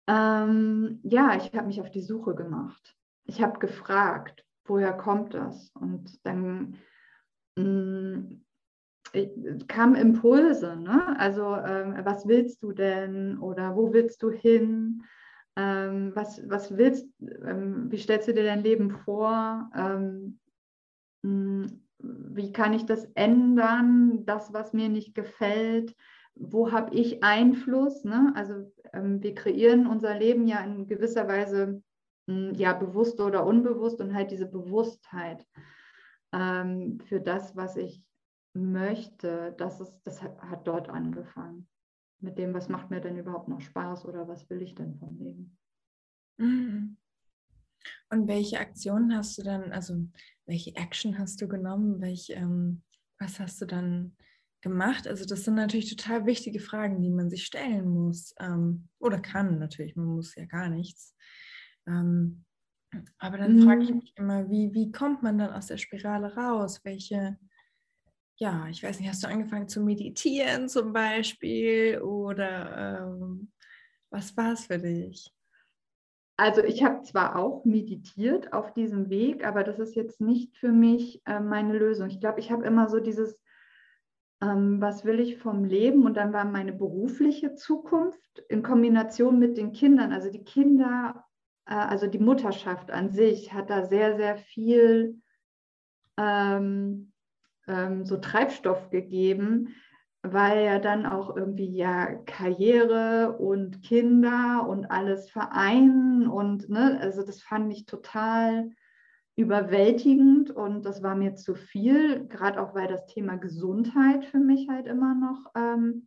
[0.07, 2.97] ähm ja, ich habe mich auf die Suche gemacht.
[3.25, 5.71] Ich habe gefragt, woher kommt das?
[5.75, 6.77] Und dann
[7.57, 8.43] mh, mm,
[9.67, 11.19] kamen Impulse, ne?
[11.19, 15.03] also ähm, was willst du denn oder wo willst du hin?
[15.57, 19.71] Ähm, was, was willst, ähm, wie stellst du dir dein Leben vor?
[19.75, 20.39] mh, ähm,
[21.23, 21.67] mm,
[22.03, 25.95] wie kann ich das ändern, das, was mir nicht gefällt?
[26.35, 28.05] Wo habe ich Einfluss?
[28.05, 28.33] Ne?
[28.35, 31.83] Also ähm, wir kreieren unser Leben ja in gewisser Weise
[32.55, 35.47] ja, bewusst oder unbewusst und halt diese Bewusstheit
[36.33, 38.03] ähm, für das, was ich
[38.53, 41.69] möchte, das, ist, das hat, dort angefangen.
[42.21, 45.19] mit dem, was macht mir denn überhaupt noch Spaß oder was will ich denn vom
[45.19, 45.59] Leben.
[46.37, 46.97] Mhm.
[48.11, 49.95] Und welche Aktionen hast du dann, also
[50.47, 52.01] welche Action hast du genommen?
[52.01, 52.83] Welch, ähm,
[53.19, 54.17] was hast du dann
[54.61, 55.07] gemacht?
[55.07, 59.59] Also das sind natürlich total wichtige Fragen, die man sich stellen muss ähm, oder kann
[59.59, 61.15] natürlich, man muss ja gar nichts.
[61.91, 62.45] Ähm,
[63.19, 63.63] aber dann mhm.
[63.63, 66.81] frage ich mich immer, wie, wie kommt man dann aus der Spirale raus?
[66.85, 67.39] Welche,
[68.37, 73.53] ja, ich weiß nicht, hast du angefangen zu meditieren zum Beispiel oder ähm,
[74.11, 75.33] was war es für dich?
[76.37, 80.73] Also ich habe zwar auch meditiert auf diesem Weg, aber das ist jetzt nicht für
[80.73, 82.09] mich äh, meine Lösung.
[82.09, 83.39] Ich glaube, ich habe immer so dieses,
[84.43, 86.07] ähm, was will ich vom Leben?
[86.07, 90.13] Und dann war meine berufliche Zukunft in Kombination mit den Kindern.
[90.13, 91.27] Also die Kinder,
[91.65, 95.21] also die Mutterschaft an sich hat da sehr, sehr viel
[96.17, 97.13] ähm,
[97.67, 99.75] ähm, so Treibstoff gegeben,
[100.23, 107.25] weil ja dann auch irgendwie ja Karriere und Kinder und alles vereinen und ne, also
[107.25, 108.71] das fand ich total
[109.37, 114.69] überwältigend und das war mir zu viel, gerade auch weil das Thema Gesundheit für mich
[114.69, 116.07] halt immer noch, ähm,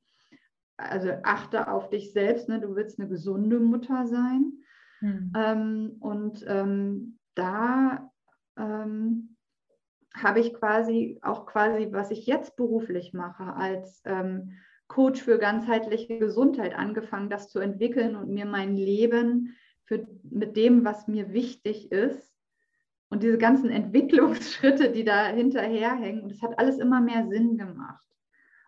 [0.78, 4.63] also achte auf dich selbst, ne, du willst eine gesunde Mutter sein.
[5.04, 5.34] Hm.
[5.36, 8.10] Ähm, und ähm, da
[8.58, 9.36] ähm,
[10.16, 14.54] habe ich quasi auch quasi, was ich jetzt beruflich mache, als ähm,
[14.88, 20.86] Coach für ganzheitliche Gesundheit angefangen, das zu entwickeln und mir mein Leben für, mit dem,
[20.86, 22.34] was mir wichtig ist
[23.10, 26.22] und diese ganzen Entwicklungsschritte, die da hinterherhängen.
[26.24, 28.08] Und es hat alles immer mehr Sinn gemacht.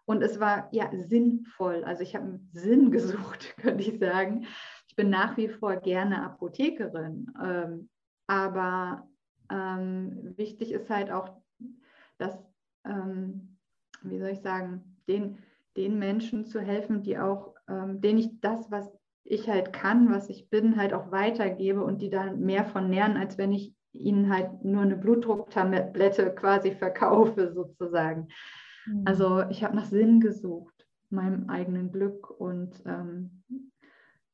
[0.04, 1.86] Und es war ja sinnvoll.
[1.86, 4.48] Also ich habe Sinn gesucht, könnte ich sagen.
[4.96, 7.30] Ich bin nach wie vor gerne Apothekerin.
[7.44, 7.90] Ähm,
[8.28, 9.06] aber
[9.52, 11.42] ähm, wichtig ist halt auch,
[12.18, 12.34] dass,
[12.86, 13.58] ähm,
[14.04, 15.40] wie soll ich sagen, den,
[15.76, 18.90] den Menschen zu helfen, die auch, ähm, denen ich das, was
[19.26, 23.18] ich halt kann, was ich bin, halt auch weitergebe und die dann mehr von lernen,
[23.18, 28.30] als wenn ich ihnen halt nur eine Blutdrucktablette quasi verkaufe, sozusagen.
[28.86, 29.02] Mhm.
[29.04, 33.44] Also ich habe nach Sinn gesucht, meinem eigenen Glück und ähm,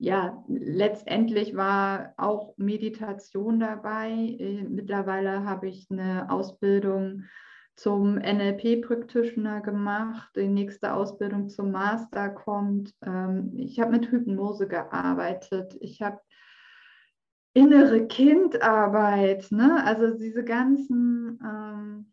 [0.01, 4.09] ja, letztendlich war auch Meditation dabei.
[4.09, 7.25] Äh, mittlerweile habe ich eine Ausbildung
[7.75, 10.31] zum NLP-Practitioner gemacht.
[10.35, 12.95] Die nächste Ausbildung zum Master kommt.
[13.05, 15.77] Ähm, ich habe mit Hypnose gearbeitet.
[15.81, 16.19] Ich habe
[17.53, 19.51] innere Kindarbeit.
[19.51, 19.83] Ne?
[19.85, 22.10] Also diese ganzen ähm,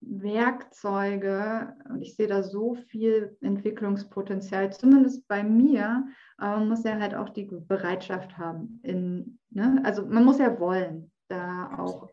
[0.00, 1.76] Werkzeuge.
[1.88, 6.06] Und ich sehe da so viel Entwicklungspotenzial, zumindest bei mir.
[6.36, 8.80] Aber man muss ja halt auch die Bereitschaft haben.
[8.82, 9.80] In, ne?
[9.84, 12.08] Also man muss ja wollen, da auch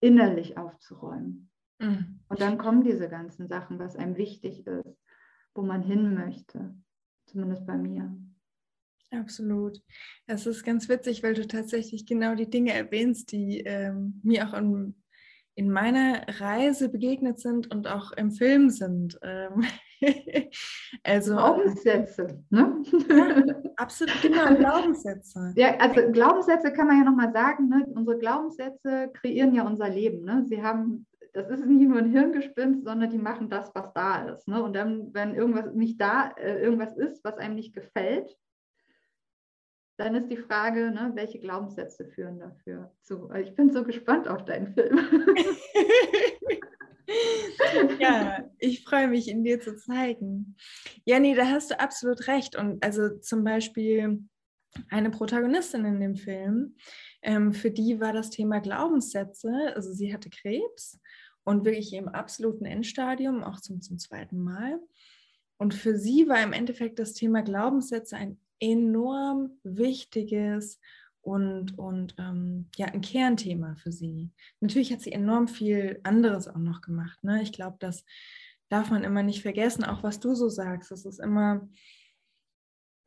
[0.00, 1.50] innerlich aufzuräumen.
[1.78, 2.20] Mhm.
[2.28, 4.98] Und dann kommen diese ganzen Sachen, was einem wichtig ist,
[5.54, 6.74] wo man hin möchte.
[7.26, 8.16] Zumindest bei mir.
[9.12, 9.82] Absolut.
[10.26, 14.54] Es ist ganz witzig, weil du tatsächlich genau die Dinge erwähnst, die ähm, mir auch
[14.54, 14.94] in,
[15.54, 19.18] in, meiner Reise begegnet sind und auch im Film sind.
[19.22, 19.64] Ähm,
[21.04, 22.82] also Glaubenssätze, ne?
[23.76, 25.52] Absolut, genau, Glaubenssätze.
[25.56, 27.86] Ja, also Glaubenssätze kann man ja nochmal sagen, ne?
[27.94, 30.24] unsere Glaubenssätze kreieren ja unser Leben.
[30.24, 30.44] Ne?
[30.46, 34.48] Sie haben, das ist nicht nur ein Hirngespinst, sondern die machen das, was da ist.
[34.48, 34.62] Ne?
[34.62, 38.36] Und dann, wenn irgendwas nicht da, äh, irgendwas ist, was einem nicht gefällt,
[40.00, 43.30] dann ist die Frage, ne, welche Glaubenssätze führen dafür zu.
[43.34, 44.98] Ich bin so gespannt auf deinen Film.
[48.00, 50.56] ja, ich freue mich, ihn dir zu zeigen.
[51.04, 52.56] Nee, da hast du absolut recht.
[52.56, 54.24] Und also zum Beispiel
[54.88, 56.76] eine Protagonistin in dem Film,
[57.20, 60.98] ähm, für die war das Thema Glaubenssätze, also sie hatte Krebs
[61.44, 64.80] und wirklich im absoluten Endstadium, auch zum, zum zweiten Mal.
[65.58, 70.78] Und für sie war im Endeffekt das Thema Glaubenssätze ein enorm wichtiges
[71.22, 74.30] und, und ähm, ja, ein Kernthema für sie.
[74.60, 77.22] Natürlich hat sie enorm viel anderes auch noch gemacht.
[77.22, 77.42] Ne?
[77.42, 78.04] Ich glaube, das
[78.68, 80.92] darf man immer nicht vergessen, auch was du so sagst.
[80.92, 81.68] Es ist immer,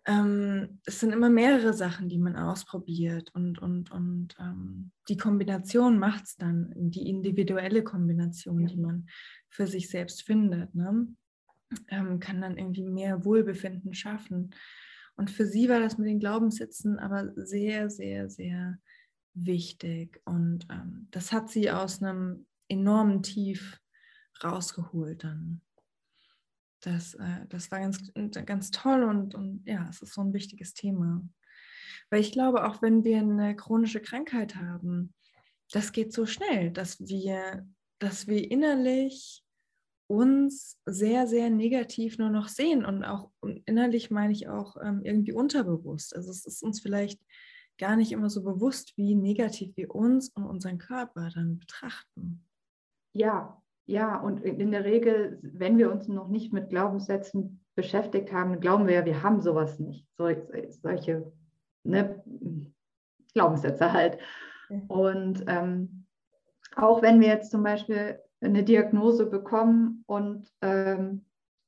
[0.06, 5.98] ähm, es sind immer mehrere Sachen, die man ausprobiert und, und, und ähm, die Kombination
[5.98, 9.08] macht es dann, die individuelle Kombination, die man
[9.50, 11.08] für sich selbst findet, ne?
[11.88, 14.52] Ähm, kann dann irgendwie mehr Wohlbefinden schaffen.
[15.16, 18.80] Und für sie war das mit den Glaubenssätzen aber sehr, sehr, sehr
[19.34, 20.22] wichtig.
[20.26, 23.80] Und ähm, das hat sie aus einem enormen Tief
[24.44, 25.62] rausgeholt dann.
[26.82, 28.12] Das, äh, das war ganz,
[28.46, 31.22] ganz toll und, und ja, es ist so ein wichtiges Thema.
[32.10, 35.14] Weil ich glaube, auch wenn wir eine chronische Krankheit haben,
[35.72, 37.68] das geht so schnell, dass wir,
[38.00, 39.44] dass wir innerlich
[40.14, 43.32] uns sehr, sehr negativ nur noch sehen und auch
[43.66, 46.16] innerlich meine ich auch ähm, irgendwie unterbewusst.
[46.16, 47.20] Also es ist uns vielleicht
[47.78, 52.46] gar nicht immer so bewusst, wie negativ wir uns und unseren Körper dann betrachten.
[53.14, 58.60] Ja, ja, und in der Regel, wenn wir uns noch nicht mit Glaubenssätzen beschäftigt haben,
[58.60, 60.08] glauben wir ja, wir haben sowas nicht.
[60.18, 61.32] solche
[61.84, 62.24] ne,
[63.34, 64.18] Glaubenssätze halt.
[64.88, 66.06] Und ähm,
[66.76, 71.26] auch wenn wir jetzt zum Beispiel eine Diagnose bekommen und ähm,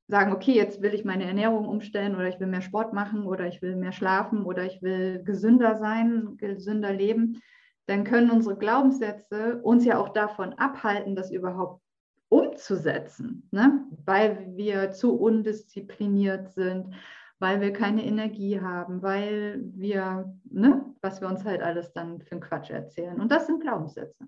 [0.08, 3.48] sagen, okay, jetzt will ich meine Ernährung umstellen oder ich will mehr Sport machen oder
[3.48, 7.42] ich will mehr schlafen oder ich will gesünder sein, gesünder leben,
[7.88, 11.82] dann können unsere Glaubenssätze uns ja auch davon abhalten, das überhaupt
[12.30, 13.86] umzusetzen, ne?
[14.06, 16.94] weil wir zu undiszipliniert sind,
[17.40, 22.32] weil wir keine Energie haben, weil wir, ne, was wir uns halt alles dann für
[22.32, 23.20] einen Quatsch erzählen.
[23.20, 24.28] Und das sind Glaubenssätze.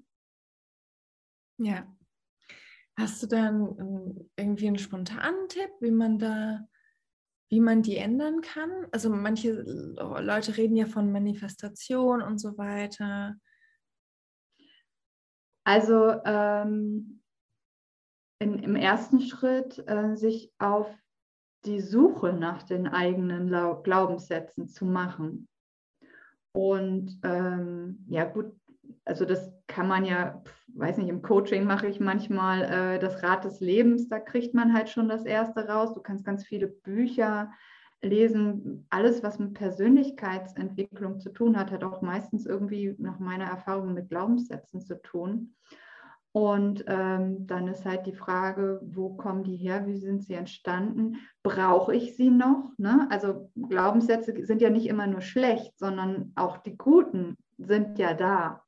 [1.58, 1.88] Ja.
[3.00, 6.68] Hast du dann ähm, irgendwie einen spontanen Tipp, wie man da,
[7.50, 8.88] wie man die ändern kann?
[8.92, 13.36] Also manche Leute reden ja von Manifestation und so weiter.
[15.64, 17.22] Also ähm,
[18.40, 20.88] in, im ersten Schritt äh, sich auf
[21.66, 23.50] die Suche nach den eigenen
[23.84, 25.48] Glaubenssätzen zu machen.
[26.54, 28.56] Und ähm, ja gut,
[29.06, 30.41] also das kann man ja,
[30.76, 34.73] weiß nicht, im Coaching mache ich manchmal äh, das Rad des Lebens, da kriegt man
[34.73, 35.93] halt schon das Erste raus.
[35.93, 37.52] Du kannst ganz viele Bücher
[38.02, 38.86] lesen.
[38.89, 44.10] Alles, was mit Persönlichkeitsentwicklung zu tun hat, hat auch meistens irgendwie nach meiner Erfahrung mit
[44.10, 45.56] Glaubenssätzen zu tun.
[46.32, 49.88] Und ähm, dann ist halt die Frage, wo kommen die her?
[49.88, 51.15] Wie sind sie entstanden?
[51.41, 52.71] Brauche ich sie noch?
[52.78, 53.08] Ne?
[53.10, 58.63] Also Glaubenssätze sind ja nicht immer nur schlecht, sondern auch die guten sind ja da.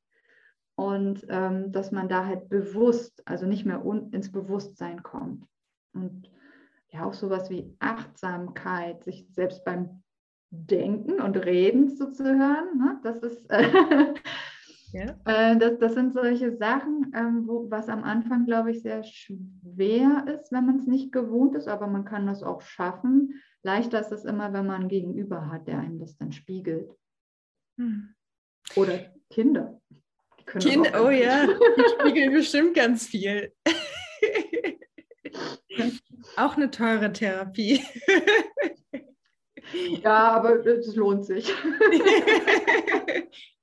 [0.80, 5.44] Und ähm, dass man da halt bewusst, also nicht mehr ins Bewusstsein kommt.
[5.92, 6.30] Und
[6.88, 10.02] ja, auch sowas wie Achtsamkeit, sich selbst beim
[10.50, 12.98] Denken und Reden zuzuhören, ne?
[13.02, 14.14] das ist äh,
[14.92, 15.16] Ja.
[15.24, 20.24] Äh, das, das sind solche Sachen, ähm, wo, was am Anfang, glaube ich, sehr schwer
[20.26, 23.40] ist, wenn man es nicht gewohnt ist, aber man kann das auch schaffen.
[23.62, 26.90] Leichter ist es immer, wenn man einen Gegenüber hat, der einem das dann spiegelt.
[27.78, 28.14] Hm.
[28.76, 28.98] Oder
[29.30, 29.79] Kinder.
[30.58, 33.52] Kinder, oh ja, die spiegeln bestimmt ganz viel.
[36.36, 37.84] auch eine teure Therapie.
[40.02, 41.52] ja, aber es lohnt sich.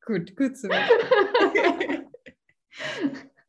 [0.06, 2.08] Gut, gut zu wissen.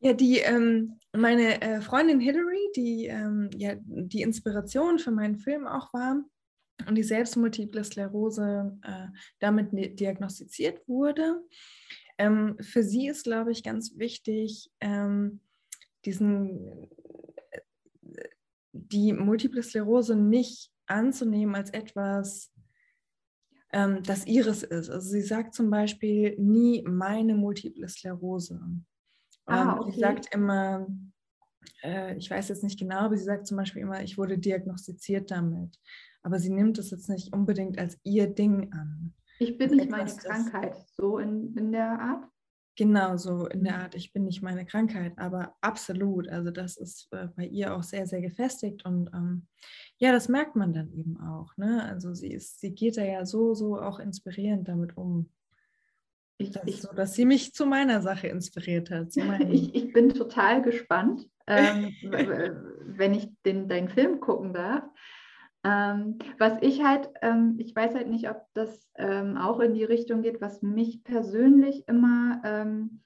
[0.01, 5.67] ja, die, ähm, meine äh, Freundin Hillary, die ähm, ja die Inspiration für meinen Film
[5.67, 6.21] auch war
[6.87, 9.07] und die selbst multiple Sklerose äh,
[9.39, 11.41] damit ne, diagnostiziert wurde.
[12.19, 15.39] Ähm, für sie ist, glaube ich, ganz wichtig, ähm,
[16.03, 16.89] diesen,
[17.51, 18.29] äh,
[18.73, 22.51] die multiple Sklerose nicht anzunehmen als etwas,
[23.71, 24.89] ähm, das ihres ist.
[24.89, 28.59] Also sie sagt zum Beispiel nie meine multiple Sklerose.
[29.45, 29.91] Ah, ähm, okay.
[29.91, 30.87] Sie sagt immer,
[31.83, 35.31] äh, ich weiß jetzt nicht genau, aber sie sagt zum Beispiel immer, ich wurde diagnostiziert
[35.31, 35.79] damit.
[36.21, 39.13] Aber sie nimmt es jetzt nicht unbedingt als ihr Ding an.
[39.39, 42.25] Ich bin nicht meine Krankheit, so in, in der Art?
[42.75, 43.81] Genau, so in der mhm.
[43.81, 46.29] Art, ich bin nicht meine Krankheit, aber absolut.
[46.29, 49.47] Also das ist äh, bei ihr auch sehr, sehr gefestigt und ähm,
[49.97, 51.55] ja, das merkt man dann eben auch.
[51.57, 51.83] Ne?
[51.83, 55.29] Also sie ist, sie geht da ja so, so auch inspirierend damit um.
[56.37, 59.09] Ich, das ich, so, dass sie mich zu meiner Sache inspiriert hat.
[59.49, 64.83] ich, ich bin total gespannt, ähm, wenn ich den, deinen Film gucken darf.
[65.63, 69.83] Ähm, was ich halt, ähm, ich weiß halt nicht, ob das ähm, auch in die
[69.83, 73.01] Richtung geht, was mich persönlich immer, ähm,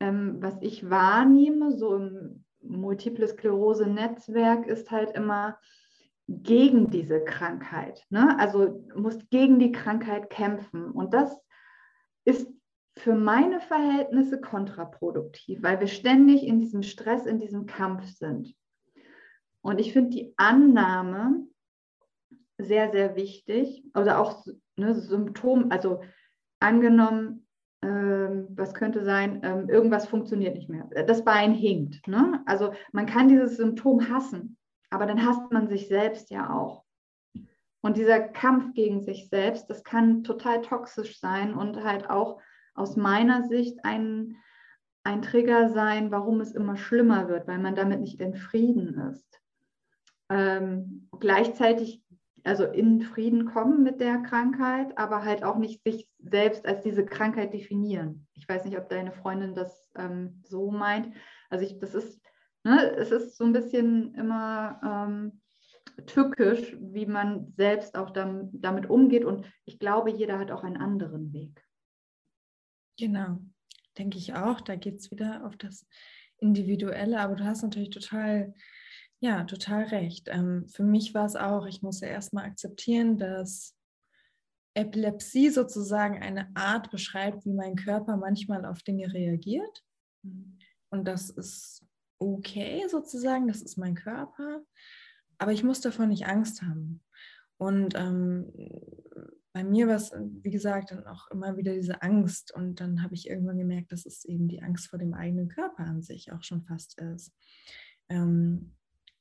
[0.00, 5.58] ähm, was ich wahrnehme, so im Multiple Sklerose-Netzwerk, ist halt immer
[6.28, 8.04] gegen diese Krankheit.
[8.10, 8.36] Ne?
[8.38, 10.90] Also musst gegen die Krankheit kämpfen.
[10.90, 11.40] Und das
[12.24, 12.50] ist
[12.98, 18.54] für meine Verhältnisse kontraproduktiv, weil wir ständig in diesem Stress, in diesem Kampf sind.
[19.60, 21.46] Und ich finde die Annahme,
[22.58, 23.84] sehr, sehr wichtig.
[23.94, 24.44] Oder auch
[24.76, 26.02] ne, Symptom, also
[26.60, 27.46] angenommen,
[27.82, 30.88] ähm, was könnte sein, ähm, irgendwas funktioniert nicht mehr.
[31.06, 32.06] Das Bein hinkt.
[32.08, 32.42] Ne?
[32.46, 34.56] Also man kann dieses Symptom hassen,
[34.90, 36.84] aber dann hasst man sich selbst ja auch.
[37.82, 42.40] Und dieser Kampf gegen sich selbst, das kann total toxisch sein und halt auch
[42.74, 44.36] aus meiner Sicht ein,
[45.04, 49.40] ein Trigger sein, warum es immer schlimmer wird, weil man damit nicht in Frieden ist.
[50.28, 52.02] Ähm, gleichzeitig
[52.46, 57.04] also in Frieden kommen mit der Krankheit, aber halt auch nicht sich selbst als diese
[57.04, 58.26] Krankheit definieren.
[58.34, 61.14] Ich weiß nicht, ob deine Freundin das ähm, so meint.
[61.50, 62.20] Also ich, das ist
[62.66, 65.40] ne, es ist so ein bisschen immer ähm,
[66.06, 69.24] tückisch, wie man selbst auch dann, damit umgeht.
[69.24, 71.64] Und ich glaube, jeder hat auch einen anderen Weg.
[72.98, 73.38] Genau,
[73.96, 74.60] denke ich auch.
[74.60, 75.86] Da geht es wieder auf das
[76.38, 78.52] Individuelle, aber du hast natürlich total,
[79.20, 80.28] ja, total recht.
[80.30, 83.74] Ähm, für mich war es auch, ich musste erstmal akzeptieren, dass
[84.74, 89.82] Epilepsie sozusagen eine Art beschreibt, wie mein Körper manchmal auf Dinge reagiert.
[90.90, 91.86] Und das ist
[92.18, 94.62] okay sozusagen, das ist mein Körper.
[95.38, 97.02] Aber ich muss davon nicht Angst haben.
[97.58, 98.52] Und ähm,
[99.54, 100.12] bei mir war es,
[100.42, 102.52] wie gesagt, dann auch immer wieder diese Angst.
[102.54, 105.84] Und dann habe ich irgendwann gemerkt, dass es eben die Angst vor dem eigenen Körper
[105.84, 107.32] an sich auch schon fast ist.
[108.10, 108.74] Ähm,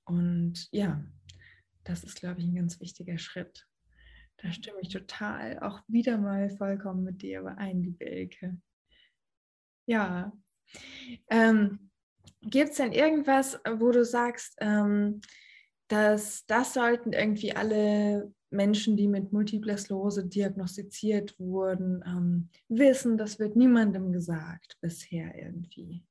[0.05, 1.03] und ja,
[1.83, 3.67] das ist, glaube ich, ein ganz wichtiger Schritt.
[4.37, 8.57] Da stimme ich total auch wieder mal vollkommen mit dir überein, liebe Elke.
[9.87, 10.33] Ja.
[11.29, 11.91] Ähm,
[12.41, 15.21] Gibt es denn irgendwas, wo du sagst, ähm,
[15.87, 23.39] dass das sollten irgendwie alle Menschen, die mit Multiple Sklerose diagnostiziert wurden, ähm, wissen, das
[23.39, 26.03] wird niemandem gesagt bisher irgendwie.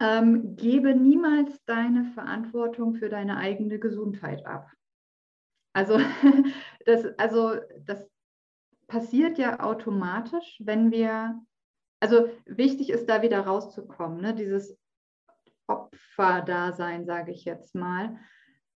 [0.00, 4.70] Ähm, gebe niemals deine Verantwortung für deine eigene Gesundheit ab.
[5.72, 5.98] Also
[6.86, 8.08] das, also das
[8.86, 11.40] passiert ja automatisch, wenn wir,
[12.00, 14.34] also wichtig ist da wieder rauszukommen, ne?
[14.34, 14.78] dieses
[15.66, 18.18] Opferdasein, sage ich jetzt mal,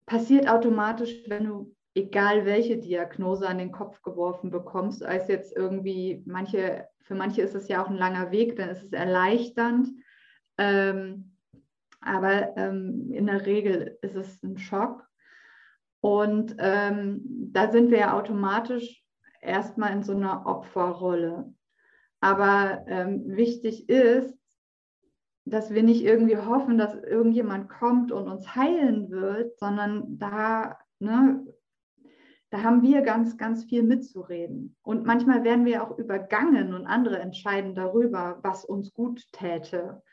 [0.06, 6.24] passiert automatisch, wenn du egal welche Diagnose an den Kopf geworfen bekommst, als jetzt irgendwie
[6.26, 9.90] manche, für manche ist es ja auch ein langer Weg, dann ist es erleichternd.
[10.58, 11.36] Ähm,
[12.02, 15.08] aber ähm, in der Regel ist es ein Schock.
[16.02, 17.22] Und ähm,
[17.52, 19.04] da sind wir ja automatisch
[19.40, 21.54] erstmal in so einer Opferrolle.
[22.20, 24.38] Aber ähm, wichtig ist,
[25.46, 31.46] dass wir nicht irgendwie hoffen, dass irgendjemand kommt und uns heilen wird, sondern da, ne,
[32.52, 34.76] da haben wir ganz, ganz viel mitzureden.
[34.84, 40.04] Und manchmal werden wir auch übergangen und andere entscheiden darüber, was uns gut täte.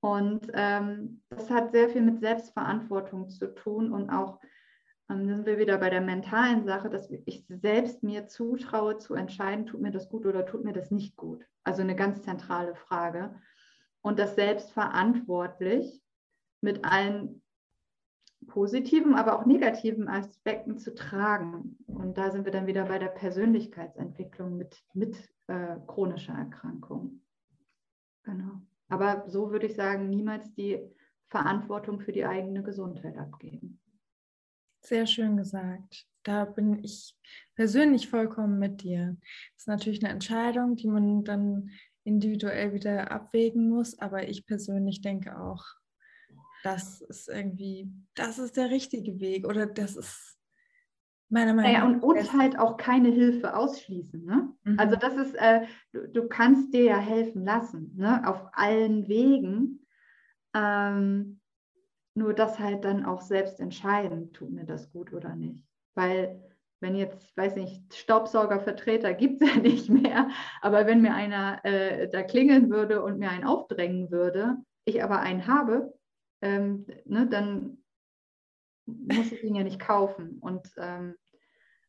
[0.00, 4.40] Und ähm, das hat sehr viel mit Selbstverantwortung zu tun und auch,
[5.10, 9.66] ähm, sind wir wieder bei der mentalen Sache, dass ich selbst mir zutraue zu entscheiden,
[9.66, 11.44] tut mir das gut oder tut mir das nicht gut.
[11.64, 13.34] Also eine ganz zentrale Frage
[14.00, 16.00] und das selbstverantwortlich
[16.60, 17.42] mit allen
[18.46, 21.76] positiven, aber auch negativen Aspekten zu tragen.
[21.86, 25.16] Und da sind wir dann wieder bei der Persönlichkeitsentwicklung mit, mit
[25.48, 27.20] äh, chronischer Erkrankung.
[28.22, 28.60] Genau.
[28.88, 30.80] Aber so würde ich sagen, niemals die
[31.28, 33.80] Verantwortung für die eigene Gesundheit abgeben.
[34.80, 36.06] Sehr schön gesagt.
[36.22, 37.14] Da bin ich
[37.54, 39.16] persönlich vollkommen mit dir.
[39.54, 41.70] Das ist natürlich eine Entscheidung, die man dann
[42.04, 43.98] individuell wieder abwägen muss.
[43.98, 45.64] Aber ich persönlich denke auch,
[46.62, 50.37] das ist irgendwie, das ist der richtige Weg oder das ist
[51.28, 51.78] meiner Meinung nach.
[51.78, 54.24] Ja, und uns halt auch keine Hilfe ausschließen.
[54.24, 54.52] Ne?
[54.64, 54.78] Mhm.
[54.78, 55.62] Also das ist, äh,
[55.92, 58.26] du, du, kannst dir ja helfen lassen, ne?
[58.26, 59.86] auf allen Wegen.
[60.54, 61.40] Ähm,
[62.14, 65.64] nur das halt dann auch selbst entscheiden, tut mir das gut oder nicht.
[65.94, 66.42] Weil
[66.80, 70.28] wenn jetzt, weiß nicht, Staubsaugervertreter gibt es ja nicht mehr,
[70.60, 75.20] aber wenn mir einer äh, da klingeln würde und mir einen aufdrängen würde, ich aber
[75.20, 75.94] einen habe,
[76.40, 77.77] ähm, ne, dann
[78.88, 80.38] muss ich ihn ja nicht kaufen.
[80.40, 81.14] Und ähm,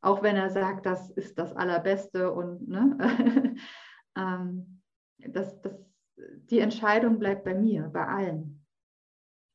[0.02, 3.56] auch wenn er sagt, das ist das Allerbeste und ne,
[4.18, 4.82] ähm,
[5.18, 5.74] das, das,
[6.18, 8.66] die Entscheidung bleibt bei mir, bei allen.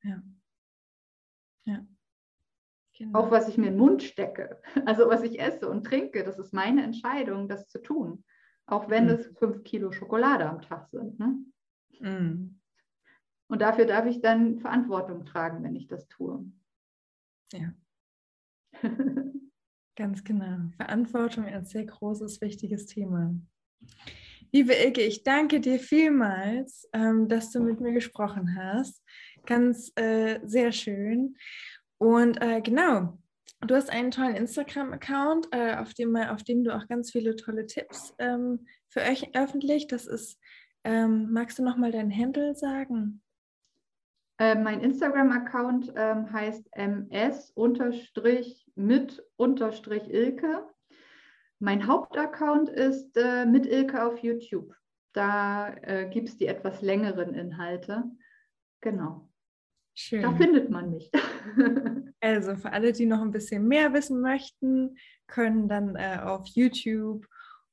[0.03, 0.23] Ja.
[1.67, 1.87] Ja.
[2.97, 3.19] Genau.
[3.19, 6.39] Auch was ich mir in den Mund stecke, also was ich esse und trinke, das
[6.39, 8.25] ist meine Entscheidung, das zu tun.
[8.67, 9.11] Auch wenn mhm.
[9.11, 11.19] es fünf Kilo Schokolade am Tag sind.
[11.19, 11.37] Ne?
[12.01, 12.61] Mhm.
[13.49, 16.45] Und dafür darf ich dann Verantwortung tragen, wenn ich das tue.
[17.53, 17.75] Ja.
[19.97, 20.71] Ganz genau.
[20.77, 23.35] Verantwortung ein sehr großes, wichtiges Thema.
[24.53, 29.03] Liebe Ilke, ich danke dir vielmals, ähm, dass du mit mir gesprochen hast.
[29.47, 31.37] Ganz äh, sehr schön.
[31.99, 33.19] Und äh, genau,
[33.61, 37.67] du hast einen tollen Instagram-Account, äh, auf, dem, auf dem du auch ganz viele tolle
[37.67, 39.89] Tipps ähm, für euch öffentlich.
[39.89, 40.39] Das ist,
[40.85, 43.24] ähm, magst du nochmal deinen Handle sagen?
[44.39, 47.55] Äh, mein Instagram-Account ähm, heißt ms-mit-ilke.
[51.61, 54.75] Mein Hauptaccount ist äh, mit Ilke auf YouTube.
[55.13, 58.05] Da äh, gibt es die etwas längeren Inhalte.
[58.81, 59.31] Genau.
[59.95, 60.23] Schön.
[60.23, 61.13] Da findet man mich.
[62.21, 64.97] also für alle, die noch ein bisschen mehr wissen möchten,
[65.29, 67.25] können dann äh, auf YouTube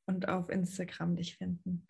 [0.05, 1.87] und auf Instagram dich finden.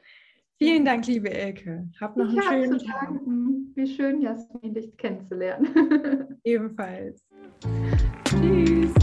[0.62, 1.90] Vielen Dank, liebe Elke.
[2.00, 3.08] Hab noch ich einen schönen Tag.
[3.08, 3.72] Danken.
[3.74, 6.38] Wie schön, Jasmin, dich kennenzulernen.
[6.44, 7.26] Ebenfalls.
[8.26, 8.94] Tschüss.